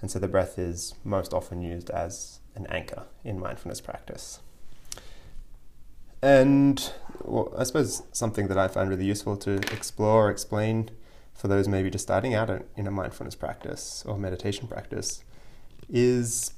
And 0.00 0.10
so 0.10 0.18
the 0.18 0.28
breath 0.28 0.58
is 0.58 0.94
most 1.04 1.32
often 1.32 1.62
used 1.62 1.90
as 1.90 2.40
an 2.54 2.66
anchor 2.68 3.04
in 3.24 3.40
mindfulness 3.40 3.80
practice. 3.80 4.40
And 6.26 6.90
well, 7.22 7.54
I 7.56 7.62
suppose 7.62 8.02
something 8.10 8.48
that 8.48 8.58
I 8.58 8.66
find 8.66 8.90
really 8.90 9.04
useful 9.04 9.36
to 9.36 9.52
explore, 9.72 10.28
explain 10.28 10.90
for 11.32 11.46
those 11.46 11.68
maybe 11.68 11.88
just 11.88 12.02
starting 12.02 12.34
out 12.34 12.50
in 12.74 12.88
a 12.88 12.90
mindfulness 12.90 13.36
practice 13.36 14.02
or 14.04 14.18
meditation 14.18 14.66
practice 14.66 15.22
is 15.88 16.52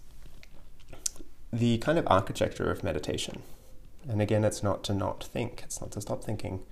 the 1.53 1.77
kind 1.79 1.99
of 1.99 2.07
architecture 2.09 2.71
of 2.71 2.83
meditation. 2.83 3.43
And 4.09 4.23
again, 4.23 4.43
it's 4.43 4.63
not 4.63 4.85
to 4.85 4.95
not 4.95 5.23
think, 5.23 5.61
it's 5.67 5.83
not 5.83 5.91
to 5.91 6.01
stop 6.01 6.25
thinking. 6.25 6.63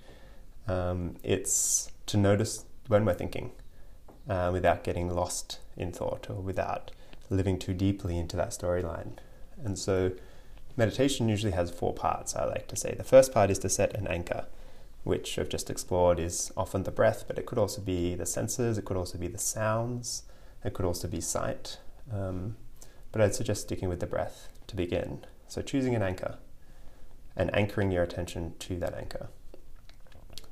Um, 0.67 1.17
it's 1.23 1.91
to 2.07 2.17
notice 2.17 2.65
when 2.89 3.05
we're 3.05 3.13
thinking 3.13 3.53
uh, 4.27 4.49
without 4.51 4.85
getting 4.85 5.15
lost 5.15 5.59
in 5.77 5.93
thought 5.93 6.31
or 6.31 6.37
without 6.37 6.93
living 7.29 7.59
too 7.59 7.75
deeply 7.75 8.17
into 8.17 8.39
that 8.39 8.53
storyline. 8.53 9.19
And 9.63 9.79
so 9.79 10.13
meditation 10.77 11.29
usually 11.29 11.53
has 11.53 11.71
four 11.71 11.95
parts, 11.95 12.37
I 12.37 12.45
like 12.45 12.69
to 12.69 12.77
say. 12.77 12.95
The 12.95 13.05
first 13.05 13.33
part 13.33 13.51
is 13.51 13.59
to 13.61 13.69
set 13.69 13.95
an 13.97 14.07
anchor, 14.07 14.47
which 15.05 15.39
I've 15.39 15.49
just 15.49 15.71
explored 15.71 16.19
is 16.19 16.53
often 16.57 16.83
the 16.83 16.91
breath, 16.91 17.25
but 17.27 17.39
it 17.39 17.47
could 17.47 17.59
also 17.59 17.81
be 17.81 18.15
the 18.15 18.27
senses, 18.27 18.77
it 18.77 18.85
could 18.85 18.97
also 18.97 19.19
be 19.19 19.29
the 19.29 19.39
sounds, 19.39 20.25
it 20.65 20.75
could 20.75 20.85
also 20.85 21.09
be 21.09 21.21
sight. 21.21 21.79
Um, 22.13 22.57
but 23.13 23.21
I'd 23.21 23.35
suggest 23.35 23.63
sticking 23.63 23.89
with 23.89 24.01
the 24.01 24.07
breath 24.07 24.49
to 24.67 24.77
begin. 24.77 25.25
So 25.49 25.63
choosing 25.63 25.95
an 25.95 26.03
anchor 26.03 26.39
and 27.37 27.55
anchoring 27.55 27.93
your 27.93 28.03
attention 28.03 28.55
to 28.61 28.79
that 28.79 28.95
anchor. 28.95 29.29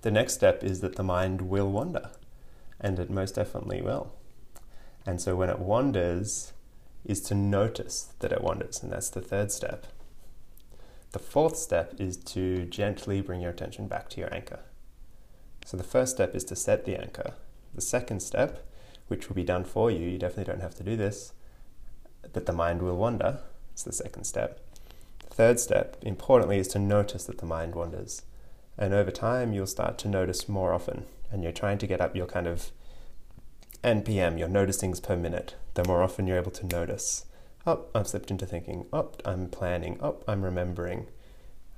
the 0.03 0.11
next 0.11 0.35
step 0.35 0.63
is 0.63 0.81
that 0.81 0.97
the 0.97 1.03
mind 1.03 1.41
will 1.43 1.71
wander, 1.71 2.11
and 2.79 2.99
it 2.99 3.09
most 3.11 3.37
definitely 3.37 3.81
will. 3.81 4.13
And 5.07 5.21
so 5.21 5.35
when 5.35 5.49
it 5.49 5.59
wanders, 5.59 6.53
is 7.05 7.21
to 7.23 7.35
notice 7.35 8.13
that 8.21 8.33
it 8.33 8.43
wanders, 8.43 8.83
and 8.83 8.93
that's 8.93 9.11
the 9.11 9.21
third 9.21 9.51
step. 9.51 9.87
The 11.15 11.21
fourth 11.21 11.57
step 11.57 11.95
is 12.01 12.17
to 12.17 12.65
gently 12.65 13.21
bring 13.21 13.41
your 13.41 13.53
attention 13.53 13.87
back 13.87 14.09
to 14.09 14.21
your 14.21 14.35
anchor. 14.35 14.59
So 15.65 15.77
the 15.77 15.85
first 15.85 16.17
step 16.17 16.35
is 16.35 16.43
to 16.47 16.57
set 16.57 16.85
the 16.87 17.01
anchor. 17.01 17.35
The 17.73 17.83
second 17.83 18.19
step, 18.19 18.67
which 19.07 19.29
will 19.29 19.37
be 19.37 19.45
done 19.45 19.63
for 19.63 19.93
you, 19.93 20.09
you 20.09 20.19
definitely 20.19 20.53
don't 20.53 20.61
have 20.61 20.75
to 20.75 20.83
do 20.83 20.97
this, 20.97 21.33
that 22.33 22.47
the 22.47 22.53
mind 22.53 22.83
will 22.83 22.97
wander. 22.97 23.43
It's 23.71 23.85
the 23.85 23.93
second 23.93 24.25
step. 24.25 24.59
The 25.21 25.33
third 25.33 25.61
step, 25.61 25.97
importantly, 26.03 26.59
is 26.59 26.67
to 26.69 26.81
notice 26.81 27.27
that 27.27 27.39
the 27.39 27.47
mind 27.47 27.77
wanders. 27.77 28.23
And 28.77 28.93
over 28.93 29.13
time, 29.13 29.53
you'll 29.53 29.69
start 29.69 29.99
to 29.99 30.09
notice 30.09 30.49
more 30.49 30.73
often. 30.73 31.05
And 31.31 31.45
you're 31.45 31.53
trying 31.53 31.79
to 31.79 31.87
get 31.87 32.01
up 32.01 32.17
your 32.17 32.27
kind 32.27 32.49
of 32.49 32.73
NPM, 33.85 34.37
your 34.37 34.49
noticings 34.49 35.01
per 35.01 35.15
minute. 35.15 35.55
The 35.75 35.85
more 35.85 36.03
often 36.03 36.27
you're 36.27 36.39
able 36.39 36.51
to 36.51 36.67
notice, 36.67 37.25
oh, 37.67 37.85
I've 37.95 38.09
slipped 38.09 38.31
into 38.31 38.47
thinking, 38.47 38.87
oh, 38.93 39.11
I'm 39.25 39.49
planning, 39.49 39.99
oh, 40.01 40.17
I'm 40.29 40.43
remembering. 40.45 41.07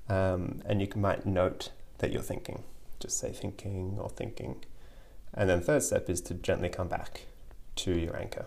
Um, 0.08 0.62
and 0.66 0.80
you 0.80 0.88
might 0.96 1.26
note 1.26 1.70
that 1.98 2.12
you're 2.12 2.22
thinking. 2.22 2.64
Just 3.00 3.18
say 3.18 3.32
thinking 3.32 3.96
or 3.98 4.08
thinking. 4.08 4.64
And 5.34 5.48
then 5.50 5.60
third 5.60 5.82
step 5.82 6.08
is 6.08 6.20
to 6.22 6.34
gently 6.34 6.68
come 6.68 6.88
back 6.88 7.26
to 7.76 7.92
your 7.92 8.16
anchor. 8.16 8.46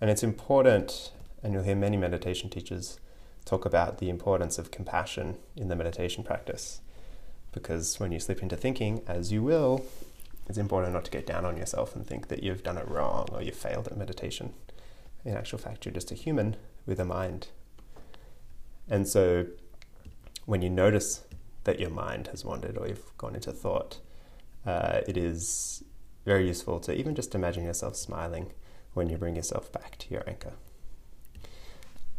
And 0.00 0.10
it's 0.10 0.22
important, 0.22 1.12
and 1.42 1.52
you'll 1.52 1.62
hear 1.62 1.76
many 1.76 1.96
meditation 1.96 2.50
teachers 2.50 2.98
talk 3.44 3.64
about 3.64 3.98
the 3.98 4.10
importance 4.10 4.58
of 4.58 4.70
compassion 4.70 5.36
in 5.56 5.68
the 5.68 5.76
meditation 5.76 6.24
practice. 6.24 6.80
Because 7.52 8.00
when 8.00 8.10
you 8.10 8.18
slip 8.18 8.42
into 8.42 8.56
thinking, 8.56 9.02
as 9.06 9.32
you 9.32 9.42
will, 9.42 9.84
it's 10.48 10.58
important 10.58 10.92
not 10.92 11.04
to 11.04 11.10
get 11.10 11.26
down 11.26 11.44
on 11.44 11.56
yourself 11.56 11.94
and 11.94 12.06
think 12.06 12.28
that 12.28 12.42
you've 12.42 12.62
done 12.62 12.76
it 12.76 12.88
wrong 12.88 13.28
or 13.32 13.42
you've 13.42 13.54
failed 13.54 13.86
at 13.86 13.96
meditation. 13.96 14.52
In 15.24 15.36
actual 15.36 15.58
fact, 15.58 15.84
you're 15.84 15.94
just 15.94 16.10
a 16.10 16.14
human 16.14 16.56
with 16.86 17.00
a 17.00 17.04
mind. 17.04 17.48
And 18.88 19.08
so 19.08 19.46
when 20.44 20.60
you 20.60 20.70
notice 20.70 21.24
that 21.64 21.80
your 21.80 21.90
mind 21.90 22.28
has 22.28 22.44
wandered 22.44 22.76
or 22.76 22.86
you've 22.86 23.16
gone 23.16 23.34
into 23.34 23.52
thought, 23.52 24.00
uh, 24.66 25.00
it 25.06 25.16
is 25.16 25.82
very 26.24 26.46
useful 26.46 26.80
to 26.80 26.94
even 26.94 27.14
just 27.14 27.34
imagine 27.34 27.64
yourself 27.64 27.96
smiling 27.96 28.52
when 28.92 29.08
you 29.08 29.16
bring 29.16 29.36
yourself 29.36 29.72
back 29.72 29.96
to 29.98 30.10
your 30.10 30.22
anchor. 30.28 30.52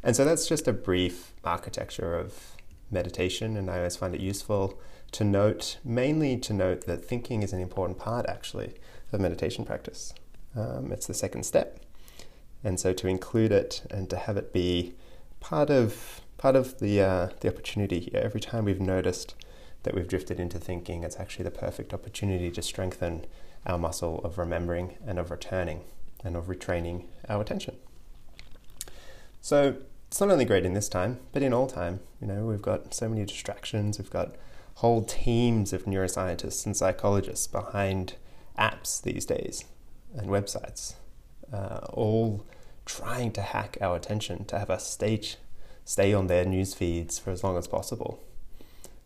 And 0.04 0.16
so 0.16 0.26
that's 0.26 0.48
just 0.48 0.68
a 0.68 0.74
brief 0.74 1.34
architecture 1.44 2.18
of 2.18 2.56
meditation, 2.92 3.58
and 3.58 3.70
I 3.70 3.78
always 3.78 3.96
find 3.96 4.14
it 4.14 4.22
useful 4.22 4.80
to 5.14 5.24
note, 5.24 5.78
mainly 5.84 6.38
to 6.38 6.54
note 6.54 6.86
that 6.86 7.04
thinking 7.04 7.42
is 7.42 7.54
an 7.54 7.60
important 7.60 7.98
part 7.98 8.26
actually 8.28 8.74
of 9.12 9.20
meditation 9.20 9.66
practice. 9.66 10.14
Um, 10.56 10.92
it's 10.92 11.08
the 11.08 11.14
second 11.14 11.44
step. 11.44 11.85
And 12.66 12.80
so 12.80 12.94
to 12.94 13.08
include 13.08 13.52
it 13.52 13.84
and 13.92 14.10
to 14.10 14.18
have 14.18 14.38
it 14.38 14.52
be 14.52 14.96
part 15.40 15.70
of 15.70 16.22
part 16.38 16.56
of 16.56 16.80
the 16.80 17.00
uh, 17.00 17.30
the 17.40 17.48
opportunity 17.48 18.00
here. 18.00 18.20
Every 18.24 18.42
time 18.42 18.66
we've 18.66 18.82
noticed 18.82 19.36
that 19.84 19.94
we've 19.94 20.08
drifted 20.08 20.40
into 20.40 20.58
thinking, 20.58 21.04
it's 21.04 21.20
actually 21.20 21.44
the 21.44 21.52
perfect 21.52 21.94
opportunity 21.94 22.50
to 22.50 22.62
strengthen 22.64 23.26
our 23.68 23.78
muscle 23.78 24.20
of 24.24 24.40
remembering 24.40 24.98
and 25.06 25.20
of 25.20 25.30
returning 25.30 25.82
and 26.24 26.36
of 26.36 26.48
retraining 26.48 27.06
our 27.30 27.40
attention. 27.40 27.76
So 29.42 29.78
it's 30.08 30.20
not 30.20 30.32
only 30.32 30.46
great 30.46 30.66
in 30.66 30.74
this 30.74 30.90
time, 30.90 31.20
but 31.34 31.44
in 31.44 31.54
all 31.54 31.68
time. 31.68 32.00
You 32.20 32.26
know, 32.26 32.46
we've 32.46 32.62
got 32.62 32.96
so 32.96 33.08
many 33.08 33.26
distractions. 33.26 34.00
We've 34.00 34.10
got 34.10 34.36
whole 34.76 35.04
teams 35.04 35.72
of 35.72 35.86
neuroscientists 35.86 36.66
and 36.66 36.76
psychologists 36.76 37.46
behind 37.46 38.16
apps 38.58 39.02
these 39.02 39.26
days 39.26 39.66
and 40.16 40.30
websites, 40.30 40.96
uh, 41.54 41.82
all 41.94 42.44
trying 42.86 43.32
to 43.32 43.42
hack 43.42 43.77
our 43.82 43.96
attention 43.96 44.46
to 44.46 44.60
have 44.60 44.70
us 44.70 44.88
stay 44.89 45.22
stay 45.84 46.13
on 46.13 46.27
their 46.27 46.46
news 46.46 46.74
feeds 46.74 47.20
for 47.20 47.32
as 47.32 47.44
long 47.44 47.58
as 47.58 47.68
possible. 47.68 48.24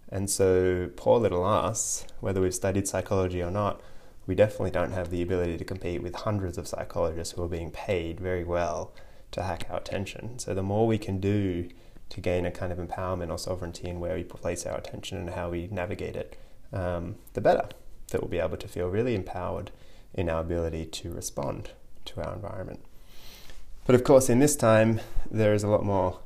And 0.08 0.30
so, 0.30 0.90
poor 0.96 1.20
little 1.20 1.44
us, 1.46 2.06
whether 2.20 2.42
we've 2.42 2.56
studied 2.56 2.88
psychology 2.88 3.44
or 3.44 3.52
not, 3.52 3.82
we 4.26 4.34
definitely 4.34 4.72
don't 4.72 4.94
have 4.94 5.10
the 5.10 5.22
ability 5.22 5.58
to 5.58 5.66
compete 5.66 6.02
with 6.02 6.16
hundreds 6.16 6.58
of 6.58 6.68
psychologists 6.68 7.34
who 7.34 7.44
are 7.44 7.50
being 7.50 7.72
paid 7.72 8.20
very 8.20 8.44
well 8.44 8.92
to 9.32 9.44
hack 9.44 9.66
our 9.70 9.78
attention. 9.78 10.40
So 10.40 10.54
the 10.54 10.64
more 10.64 10.88
we 10.88 10.98
can 10.98 11.20
do 11.20 11.70
to 12.10 12.22
gain 12.22 12.46
a 12.46 12.52
kind 12.52 12.72
of 12.72 12.80
empowerment 12.80 13.30
or 13.30 13.38
sovereignty 13.38 13.88
in 13.88 14.00
where 14.00 14.16
we 14.16 14.24
place 14.24 14.66
our 14.66 14.78
attention 14.78 15.18
and 15.18 15.32
how 15.32 15.50
we 15.50 15.68
navigate 15.68 16.16
it, 16.16 16.38
um, 16.74 17.16
the 17.34 17.42
better. 17.42 17.70
That 18.12 18.22
we'll 18.22 18.30
be 18.30 18.40
able 18.40 18.58
to 18.58 18.68
feel 18.68 18.88
really 18.88 19.14
empowered 19.14 19.70
in 20.16 20.30
our 20.30 20.42
ability 20.42 20.86
to 20.86 21.12
respond 21.12 21.72
to 22.06 22.26
our 22.26 22.34
environment. 22.34 22.80
But 23.90 23.96
of 23.96 24.04
course, 24.04 24.30
in 24.30 24.38
this 24.38 24.56
time, 24.56 25.02
there 25.32 25.52
is 25.52 25.64
a 25.64 25.68
lot 25.68 25.84
more 25.84 26.20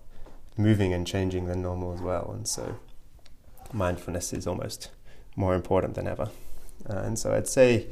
moving 0.58 0.92
and 0.92 1.08
changing 1.08 1.46
than 1.46 1.62
normal 1.62 1.94
as 1.94 2.02
well. 2.02 2.34
And 2.36 2.46
so 2.46 2.76
mindfulness 3.72 4.34
is 4.34 4.46
almost 4.46 4.90
more 5.38 5.56
important 5.56 5.96
than 5.96 6.06
ever. 6.06 6.30
Uh, 6.90 6.98
and 6.98 7.18
so 7.18 7.34
I'd 7.34 7.48
say, 7.48 7.88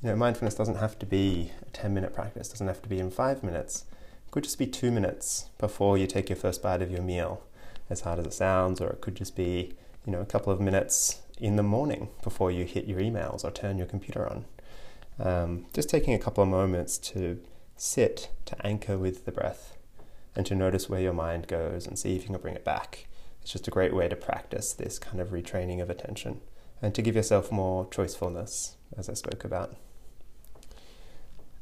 you 0.00 0.08
know, 0.08 0.16
mindfulness 0.16 0.54
doesn't 0.54 0.76
have 0.76 0.98
to 1.00 1.04
be 1.04 1.52
a 1.66 1.70
10 1.72 1.92
minute 1.92 2.14
practice, 2.14 2.48
doesn't 2.48 2.66
have 2.66 2.80
to 2.80 2.88
be 2.88 2.98
in 2.98 3.10
five 3.10 3.42
minutes. 3.42 3.84
It 4.26 4.30
could 4.30 4.44
just 4.44 4.58
be 4.58 4.66
two 4.66 4.90
minutes 4.90 5.50
before 5.58 5.98
you 5.98 6.06
take 6.06 6.30
your 6.30 6.36
first 6.36 6.62
bite 6.62 6.80
of 6.80 6.90
your 6.90 7.02
meal, 7.02 7.42
as 7.90 8.00
hard 8.00 8.18
as 8.20 8.24
it 8.24 8.32
sounds, 8.32 8.80
or 8.80 8.88
it 8.88 9.02
could 9.02 9.16
just 9.16 9.36
be, 9.36 9.74
you 10.06 10.12
know, 10.12 10.22
a 10.22 10.24
couple 10.24 10.50
of 10.50 10.62
minutes 10.62 11.20
in 11.36 11.56
the 11.56 11.62
morning 11.62 12.08
before 12.22 12.50
you 12.50 12.64
hit 12.64 12.86
your 12.86 13.00
emails 13.00 13.44
or 13.44 13.50
turn 13.50 13.76
your 13.76 13.86
computer 13.86 14.26
on. 14.26 14.46
Um, 15.18 15.66
just 15.74 15.90
taking 15.90 16.14
a 16.14 16.18
couple 16.18 16.42
of 16.42 16.48
moments 16.48 16.96
to 16.96 17.38
sit, 17.78 18.30
to 18.44 18.66
anchor 18.66 18.98
with 18.98 19.24
the 19.24 19.32
breath, 19.32 19.76
and 20.34 20.44
to 20.46 20.54
notice 20.54 20.88
where 20.88 21.00
your 21.00 21.12
mind 21.12 21.46
goes 21.46 21.86
and 21.86 21.98
see 21.98 22.14
if 22.16 22.22
you 22.22 22.28
can 22.28 22.40
bring 22.40 22.54
it 22.54 22.64
back. 22.64 23.06
It's 23.40 23.52
just 23.52 23.68
a 23.68 23.70
great 23.70 23.94
way 23.94 24.08
to 24.08 24.16
practice 24.16 24.72
this 24.72 24.98
kind 24.98 25.20
of 25.20 25.28
retraining 25.28 25.80
of 25.80 25.88
attention 25.88 26.40
and 26.82 26.94
to 26.94 27.02
give 27.02 27.16
yourself 27.16 27.50
more 27.50 27.86
choicefulness, 27.86 28.74
as 28.96 29.08
I 29.08 29.14
spoke 29.14 29.44
about. 29.44 29.76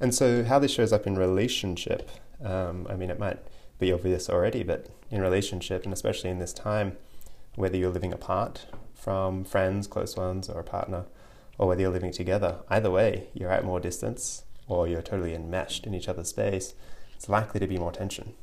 And 0.01 0.15
so, 0.15 0.45
how 0.45 0.59
this 0.59 0.73
shows 0.73 0.93
up 0.93 1.07
in 1.07 1.17
relationship, 1.17 2.11
um, 2.43 2.87
I 2.91 2.97
mean, 2.97 3.11
it 3.11 3.19
might 3.19 3.39
be 3.79 3.93
obvious 3.93 4.29
already, 4.29 4.63
but 4.63 4.89
in 5.11 5.23
relationship, 5.23 5.85
and 5.85 5.93
especially 5.93 6.31
in 6.31 6.39
this 6.39 6.53
time, 6.53 6.97
whether 7.55 7.77
you're 7.77 7.91
living 7.91 8.13
apart 8.13 8.67
from 8.95 9.45
friends, 9.45 9.87
close 9.87 10.17
ones, 10.17 10.49
or 10.49 10.61
a 10.61 10.65
partner, 10.65 11.05
or 11.57 11.69
whether 11.69 11.81
you're 11.81 11.91
living 11.91 12.13
together, 12.13 12.59
either 12.69 12.91
way, 12.91 13.29
you're 13.33 13.51
at 13.51 13.65
more 13.65 13.81
distance 13.81 14.43
or 14.69 14.89
you're 14.89 15.03
totally 15.03 15.35
enmeshed 15.35 15.87
in 15.87 15.95
each 15.95 16.09
other's 16.09 16.29
space, 16.29 16.75
it's 17.15 17.29
likely 17.29 17.61
to 17.61 17.67
be 17.67 17.79
more 17.79 17.93
tension 17.93 18.35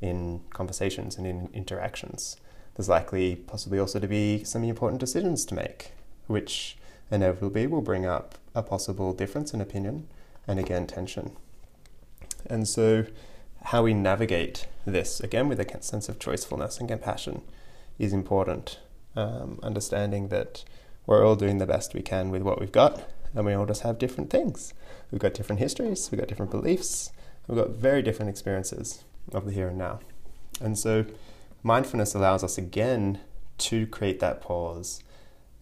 in 0.00 0.40
conversations 0.50 1.16
and 1.16 1.26
in 1.26 1.48
interactions. 1.52 2.36
There's 2.74 2.88
likely, 2.88 3.36
possibly 3.36 3.78
also 3.78 4.00
to 4.00 4.08
be 4.08 4.44
some 4.44 4.64
important 4.64 5.00
decisions 5.00 5.44
to 5.46 5.54
make 5.54 5.92
which 6.26 6.76
inevitably 7.10 7.66
will 7.66 7.82
bring 7.82 8.06
up 8.06 8.36
a 8.54 8.62
possible 8.62 9.12
difference 9.12 9.52
in 9.52 9.60
opinion 9.60 10.08
and 10.46 10.58
again 10.58 10.86
tension. 10.86 11.32
And 12.46 12.66
so, 12.66 13.06
how 13.66 13.84
we 13.84 13.94
navigate 13.94 14.66
this, 14.84 15.20
again 15.20 15.48
with 15.48 15.60
a 15.60 15.82
sense 15.82 16.08
of 16.08 16.18
choicefulness 16.18 16.80
and 16.80 16.88
compassion, 16.88 17.42
is 17.98 18.12
important. 18.12 18.78
Um, 19.14 19.60
understanding 19.62 20.28
that 20.28 20.64
we're 21.06 21.24
all 21.24 21.36
doing 21.36 21.58
the 21.58 21.66
best 21.66 21.94
we 21.94 22.00
can 22.00 22.30
with 22.30 22.42
what 22.42 22.58
we've 22.58 22.72
got, 22.72 23.08
and 23.34 23.46
we 23.46 23.54
all 23.54 23.66
just 23.66 23.82
have 23.82 23.98
different 23.98 24.30
things. 24.30 24.74
We've 25.10 25.20
got 25.20 25.34
different 25.34 25.60
histories, 25.60 26.10
we've 26.10 26.20
got 26.20 26.28
different 26.28 26.50
beliefs, 26.50 27.12
we've 27.46 27.58
got 27.58 27.70
very 27.70 28.02
different 28.02 28.30
experiences 28.30 29.04
of 29.32 29.44
the 29.44 29.52
here 29.52 29.68
and 29.68 29.78
now. 29.78 30.00
And 30.60 30.78
so, 30.78 31.04
mindfulness 31.62 32.14
allows 32.14 32.44
us 32.44 32.58
again 32.58 33.20
to 33.58 33.86
create 33.86 34.20
that 34.20 34.40
pause 34.40 35.02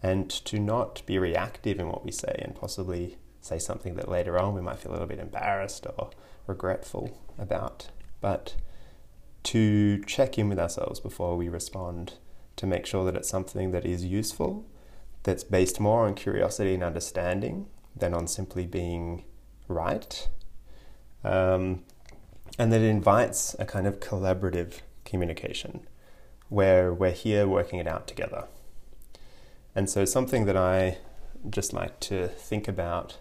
and 0.01 0.29
to 0.29 0.59
not 0.59 1.05
be 1.05 1.19
reactive 1.19 1.79
in 1.79 1.87
what 1.87 2.03
we 2.03 2.11
say 2.11 2.39
and 2.43 2.55
possibly 2.55 3.17
say 3.41 3.59
something 3.59 3.95
that 3.95 4.09
later 4.09 4.39
on 4.39 4.53
we 4.53 4.61
might 4.61 4.79
feel 4.79 4.91
a 4.91 4.93
little 4.93 5.07
bit 5.07 5.19
embarrassed 5.19 5.85
or 5.97 6.09
regretful 6.47 7.19
about, 7.37 7.89
but 8.19 8.55
to 9.43 10.03
check 10.05 10.37
in 10.37 10.49
with 10.49 10.59
ourselves 10.59 10.99
before 10.99 11.35
we 11.35 11.49
respond 11.49 12.13
to 12.55 12.67
make 12.67 12.85
sure 12.85 13.03
that 13.05 13.15
it's 13.15 13.29
something 13.29 13.71
that 13.71 13.85
is 13.85 14.05
useful, 14.05 14.65
that's 15.23 15.43
based 15.43 15.79
more 15.79 16.07
on 16.07 16.15
curiosity 16.15 16.73
and 16.73 16.83
understanding 16.83 17.67
than 17.95 18.13
on 18.13 18.27
simply 18.27 18.65
being 18.65 19.23
right, 19.67 20.29
um, 21.23 21.83
and 22.57 22.71
that 22.71 22.81
it 22.81 22.89
invites 22.89 23.55
a 23.59 23.65
kind 23.65 23.87
of 23.87 23.99
collaborative 23.99 24.81
communication 25.05 25.81
where 26.49 26.93
we're 26.93 27.11
here 27.11 27.47
working 27.47 27.79
it 27.79 27.87
out 27.87 28.07
together. 28.07 28.45
And 29.73 29.89
so, 29.89 30.03
something 30.05 30.45
that 30.45 30.57
I 30.57 30.97
just 31.49 31.73
like 31.73 31.99
to 32.01 32.27
think 32.27 32.67
about 32.67 33.17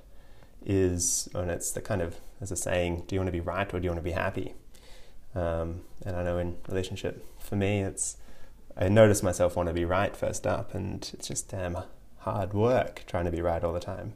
is, 0.65 1.29
and 1.35 1.51
it's 1.51 1.71
the 1.71 1.81
kind 1.81 2.03
of, 2.03 2.17
as 2.41 2.51
a 2.51 2.57
saying, 2.57 3.05
do 3.07 3.15
you 3.15 3.21
want 3.21 3.29
to 3.29 3.33
be 3.33 3.41
right 3.41 3.73
or 3.73 3.79
do 3.79 3.85
you 3.85 3.91
want 3.91 3.99
to 3.99 4.03
be 4.03 4.11
happy? 4.11 4.55
Um, 5.35 5.83
and 6.05 6.17
I 6.17 6.25
know 6.25 6.39
in 6.39 6.57
relationship, 6.69 7.25
for 7.39 7.57
me, 7.57 7.83
it's, 7.83 8.17
I 8.83 8.89
notice 8.89 9.23
myself 9.23 9.57
want 9.57 9.69
to 9.69 9.75
be 9.75 9.85
right 9.85 10.17
first 10.17 10.47
up, 10.47 10.75
and 10.75 11.09
it's 11.13 11.29
just 11.29 11.51
damn 11.51 11.77
hard 12.21 12.55
work 12.55 13.03
trying 13.07 13.27
to 13.27 13.31
be 13.31 13.43
right 13.43 13.63
all 13.63 13.75
the 13.75 13.79
time. 13.79 14.15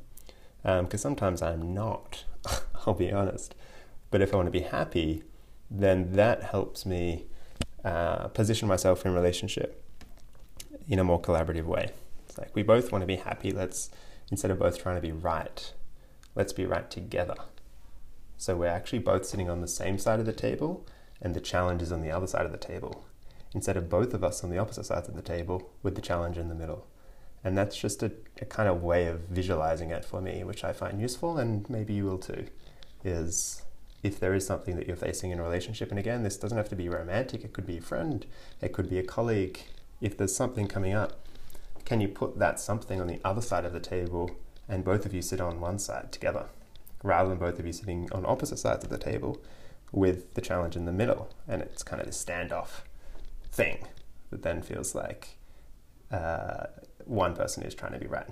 Because 0.63 1.05
um, 1.05 1.11
sometimes 1.11 1.43
I'm 1.43 1.75
not, 1.75 2.25
I'll 2.87 2.95
be 2.95 3.13
honest. 3.13 3.55
But 4.11 4.23
if 4.23 4.33
I 4.33 4.37
want 4.37 4.47
to 4.47 4.51
be 4.51 4.61
happy, 4.61 5.23
then 5.71 6.13
that 6.13 6.45
helps 6.45 6.87
me 6.87 7.27
uh, 7.85 8.29
position 8.29 8.67
myself 8.67 9.05
in 9.05 9.13
relationship 9.13 9.85
in 10.89 10.99
a 10.99 11.05
more 11.05 11.21
collaborative 11.21 11.67
way. 11.67 11.91
It's 12.27 12.39
like 12.39 12.57
we 12.57 12.63
both 12.63 12.91
want 12.91 13.03
to 13.03 13.07
be 13.07 13.17
happy. 13.17 13.51
Let's 13.51 13.91
instead 14.31 14.51
of 14.51 14.59
both 14.59 14.79
trying 14.79 14.97
to 14.97 15.03
be 15.03 15.13
right, 15.13 15.75
let's 16.35 16.55
be 16.55 16.65
right 16.65 16.91
together. 16.91 17.37
So 18.39 18.57
we're 18.57 18.69
actually 18.69 19.01
both 19.01 19.27
sitting 19.27 19.51
on 19.51 19.61
the 19.61 19.69
same 19.69 19.99
side 19.99 20.21
of 20.21 20.27
the 20.27 20.33
table, 20.33 20.87
and 21.21 21.35
the 21.35 21.41
challenge 21.41 21.83
is 21.83 21.93
on 21.93 22.01
the 22.01 22.11
other 22.11 22.27
side 22.27 22.47
of 22.47 22.53
the 22.53 22.57
table. 22.57 23.05
Instead 23.55 23.77
of 23.77 23.89
both 23.89 24.13
of 24.13 24.25
us 24.25 24.43
on 24.43 24.51
the 24.51 24.59
opposite 24.59 24.85
sides 24.85 25.09
of 25.09 25.15
the 25.15 25.23
table 25.23 25.71
with 25.83 25.95
the 25.95 26.03
challenge 26.03 26.37
in 26.37 26.49
the 26.49 26.55
middle. 26.55 26.87
And 27.45 27.57
that's 27.57 27.77
just 27.77 28.03
a, 28.03 28.11
a 28.41 28.45
kind 28.45 28.69
of 28.69 28.83
way 28.83 29.07
of 29.07 29.21
visualizing 29.29 29.91
it 29.91 30.05
for 30.05 30.21
me, 30.21 30.43
which 30.45 30.65
I 30.65 30.73
find 30.73 31.01
useful, 31.01 31.39
and 31.39 31.69
maybe 31.71 31.95
you 31.95 32.05
will 32.05 32.19
too. 32.19 32.47
Is 33.05 33.63
if 34.03 34.19
there 34.19 34.35
is 34.35 34.47
something 34.47 34.77
that 34.77 34.87
you're 34.87 34.97
facing 34.97 35.31
in 35.31 35.39
a 35.39 35.43
relationship, 35.43 35.91
and 35.91 35.99
again, 35.99 36.23
this 36.23 36.37
doesn't 36.37 36.57
have 36.57 36.69
to 36.71 36.77
be 36.77 36.89
romantic, 36.89 37.45
it 37.45 37.53
could 37.53 37.67
be 37.67 37.79
a 37.79 37.83
friend, 37.83 38.27
it 38.61 38.73
could 38.73 38.91
be 38.91 38.99
a 38.99 39.05
colleague. 39.05 39.61
If 40.01 40.17
there's 40.17 40.35
something 40.35 40.67
coming 40.67 40.95
up, 40.95 41.27
can 41.85 42.01
you 42.01 42.09
put 42.09 42.39
that 42.39 42.59
something 42.59 43.01
on 43.01 43.07
the 43.07 43.21
other 43.25 43.43
side 43.43 43.65
of 43.65 43.73
the 43.73 43.81
table 43.81 44.31
and 44.69 44.85
both 44.85 45.05
of 45.05 45.15
you 45.15 45.21
sit 45.21 45.41
on 45.41 45.61
one 45.61 45.79
side 45.79 46.13
together 46.13 46.47
rather 47.03 47.29
than 47.29 47.39
both 47.39 47.59
of 47.59 47.67
you 47.67 47.73
sitting 47.73 48.09
on 48.13 48.25
opposite 48.27 48.59
sides 48.59 48.85
of 48.85 48.91
the 48.91 48.99
table 48.99 49.41
with 49.93 50.33
the 50.35 50.41
challenge 50.41 50.77
in 50.77 50.87
the 50.87 50.93
middle? 50.93 51.31
And 51.47 51.61
it's 51.61 51.83
kind 51.83 52.01
of 52.01 52.07
this 52.07 52.23
standoff 52.23 52.81
thing 53.55 53.87
that 54.31 54.43
then 54.43 54.63
feels 54.63 54.95
like 54.95 55.39
uh, 56.11 56.67
one 57.05 57.35
person 57.35 57.63
is 57.63 57.75
trying 57.75 57.93
to 57.93 57.99
be 57.99 58.07
right. 58.07 58.29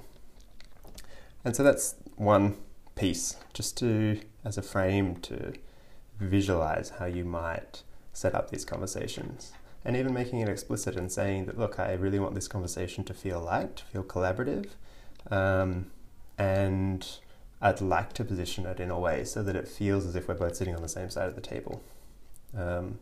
And 1.44 1.54
so 1.56 1.62
that's 1.62 1.94
one 2.16 2.56
piece, 2.94 3.36
just 3.52 3.76
to 3.78 4.20
as 4.44 4.58
a 4.58 4.62
frame 4.62 5.16
to 5.16 5.52
visualize 6.18 6.90
how 6.98 7.06
you 7.06 7.24
might 7.24 7.82
set 8.12 8.34
up 8.34 8.50
these 8.50 8.64
conversations 8.64 9.52
and 9.84 9.96
even 9.96 10.12
making 10.12 10.40
it 10.40 10.48
explicit 10.48 10.96
and 10.96 11.10
saying 11.10 11.46
that, 11.46 11.58
look, 11.58 11.78
I 11.80 11.92
really 11.94 12.18
want 12.18 12.34
this 12.34 12.48
conversation 12.48 13.02
to 13.04 13.14
feel 13.14 13.40
light, 13.40 13.82
feel 13.92 14.04
collaborative, 14.04 14.68
um, 15.30 15.90
and 16.38 17.06
I'd 17.60 17.80
like 17.80 18.12
to 18.14 18.24
position 18.24 18.66
it 18.66 18.78
in 18.78 18.90
a 18.90 18.98
way 18.98 19.24
so 19.24 19.42
that 19.42 19.56
it 19.56 19.66
feels 19.66 20.06
as 20.06 20.14
if 20.14 20.28
we're 20.28 20.34
both 20.34 20.56
sitting 20.56 20.76
on 20.76 20.82
the 20.82 20.88
same 20.88 21.10
side 21.10 21.28
of 21.28 21.34
the 21.34 21.40
table. 21.40 21.82
Um, 22.56 22.98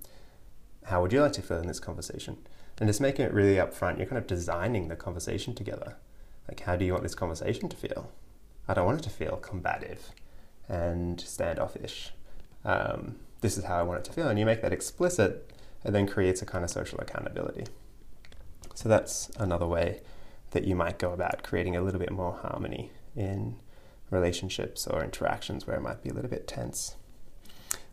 how 0.84 1.02
would 1.02 1.12
you 1.12 1.20
like 1.20 1.32
to 1.32 1.42
feel 1.42 1.58
in 1.58 1.66
this 1.66 1.80
conversation? 1.80 2.38
And 2.78 2.88
just 2.88 3.00
making 3.00 3.26
it 3.26 3.34
really 3.34 3.56
upfront, 3.56 3.98
you're 3.98 4.06
kind 4.06 4.18
of 4.18 4.26
designing 4.26 4.88
the 4.88 4.96
conversation 4.96 5.54
together. 5.54 5.96
Like, 6.48 6.60
how 6.60 6.76
do 6.76 6.84
you 6.84 6.92
want 6.92 7.02
this 7.02 7.14
conversation 7.14 7.68
to 7.68 7.76
feel? 7.76 8.10
I 8.66 8.74
don't 8.74 8.86
want 8.86 9.00
it 9.00 9.04
to 9.04 9.10
feel 9.10 9.36
combative 9.36 10.12
and 10.68 11.20
standoffish. 11.20 12.12
Um, 12.64 13.16
this 13.40 13.58
is 13.58 13.64
how 13.64 13.78
I 13.78 13.82
want 13.82 14.00
it 14.00 14.04
to 14.04 14.12
feel. 14.12 14.28
And 14.28 14.38
you 14.38 14.46
make 14.46 14.62
that 14.62 14.72
explicit 14.72 15.50
it 15.84 15.92
then 15.92 16.06
creates 16.06 16.42
a 16.42 16.46
kind 16.46 16.64
of 16.64 16.70
social 16.70 17.00
accountability. 17.00 17.64
So 18.74 18.88
that's 18.88 19.30
another 19.38 19.66
way 19.66 20.00
that 20.50 20.64
you 20.64 20.74
might 20.74 20.98
go 20.98 21.12
about 21.12 21.42
creating 21.42 21.76
a 21.76 21.82
little 21.82 22.00
bit 22.00 22.10
more 22.10 22.34
harmony 22.34 22.92
in 23.16 23.56
relationships 24.10 24.86
or 24.86 25.02
interactions 25.02 25.66
where 25.66 25.76
it 25.76 25.82
might 25.82 26.02
be 26.02 26.10
a 26.10 26.12
little 26.12 26.30
bit 26.30 26.46
tense. 26.46 26.96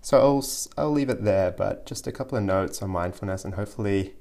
So 0.02 0.20
I'll, 0.20 0.46
I'll 0.78 0.92
leave 0.92 1.10
it 1.10 1.24
there, 1.24 1.52
but 1.52 1.86
just 1.86 2.08
a 2.08 2.12
couple 2.12 2.38
of 2.38 2.44
notes 2.44 2.82
on 2.82 2.90
mindfulness, 2.90 3.44
and 3.44 3.56
hopefully, 3.56 4.14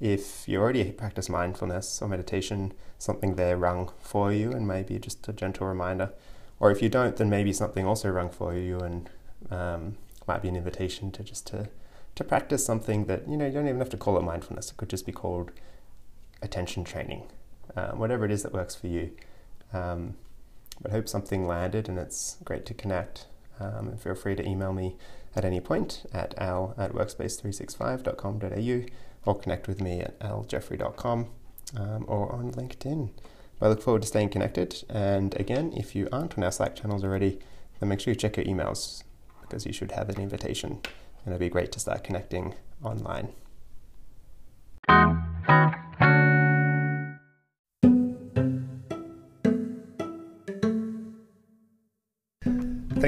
if 0.00 0.46
you 0.46 0.60
already 0.60 0.92
practice 0.92 1.28
mindfulness 1.28 2.02
or 2.02 2.08
meditation, 2.08 2.74
something 2.98 3.36
there 3.36 3.56
rung 3.56 3.90
for 4.00 4.32
you, 4.32 4.52
and 4.52 4.68
maybe 4.68 4.98
just 4.98 5.26
a 5.28 5.32
gentle 5.32 5.66
reminder. 5.66 6.12
Or 6.60 6.70
if 6.70 6.82
you 6.82 6.88
don't, 6.88 7.16
then 7.16 7.30
maybe 7.30 7.52
something 7.52 7.86
also 7.86 8.10
rung 8.10 8.30
for 8.30 8.54
you, 8.54 8.80
and 8.80 9.10
um, 9.50 9.96
might 10.26 10.42
be 10.42 10.48
an 10.48 10.56
invitation 10.56 11.10
to 11.12 11.22
just 11.22 11.46
to 11.48 11.68
to 12.14 12.24
practice 12.24 12.64
something 12.64 13.06
that, 13.06 13.28
you 13.28 13.36
know, 13.36 13.46
you 13.46 13.52
don't 13.52 13.66
even 13.66 13.80
have 13.80 13.88
to 13.90 13.96
call 13.96 14.16
it 14.16 14.22
mindfulness. 14.22 14.70
It 14.70 14.76
could 14.76 14.88
just 14.88 15.04
be 15.04 15.12
called 15.12 15.50
attention 16.42 16.84
training, 16.84 17.24
um, 17.76 17.98
whatever 17.98 18.24
it 18.24 18.30
is 18.30 18.42
that 18.44 18.52
works 18.52 18.74
for 18.74 18.86
you. 18.86 19.10
Um, 19.72 20.14
but 20.80 20.92
I 20.92 20.94
hope 20.94 21.08
something 21.08 21.46
landed 21.46 21.88
and 21.88 21.98
it's 21.98 22.36
great 22.44 22.66
to 22.66 22.74
connect. 22.74 23.26
Um, 23.60 23.96
feel 23.96 24.14
free 24.14 24.34
to 24.36 24.46
email 24.46 24.72
me 24.72 24.96
at 25.36 25.44
any 25.44 25.60
point 25.60 26.04
at 26.12 26.34
al 26.38 26.74
at 26.76 26.92
workspace365.com.au 26.92 28.86
or 29.26 29.38
connect 29.38 29.68
with 29.68 29.80
me 29.80 30.00
at 30.00 30.18
aljeffery.com 30.20 31.28
um, 31.78 32.04
or 32.06 32.32
on 32.32 32.52
LinkedIn. 32.52 33.10
I 33.60 33.68
look 33.68 33.82
forward 33.82 34.02
to 34.02 34.08
staying 34.08 34.30
connected. 34.30 34.84
And 34.88 35.38
again, 35.40 35.72
if 35.76 35.94
you 35.94 36.08
aren't 36.12 36.36
on 36.36 36.44
our 36.44 36.52
Slack 36.52 36.76
channels 36.76 37.04
already, 37.04 37.38
then 37.80 37.88
make 37.88 38.00
sure 38.00 38.12
you 38.12 38.18
check 38.18 38.36
your 38.36 38.46
emails 38.46 39.02
because 39.40 39.64
you 39.66 39.72
should 39.72 39.92
have 39.92 40.08
an 40.08 40.20
invitation 40.20 40.80
and 41.24 41.32
it'd 41.32 41.40
be 41.40 41.48
great 41.48 41.72
to 41.72 41.80
start 41.80 42.04
connecting 42.04 42.54
online. 42.82 43.32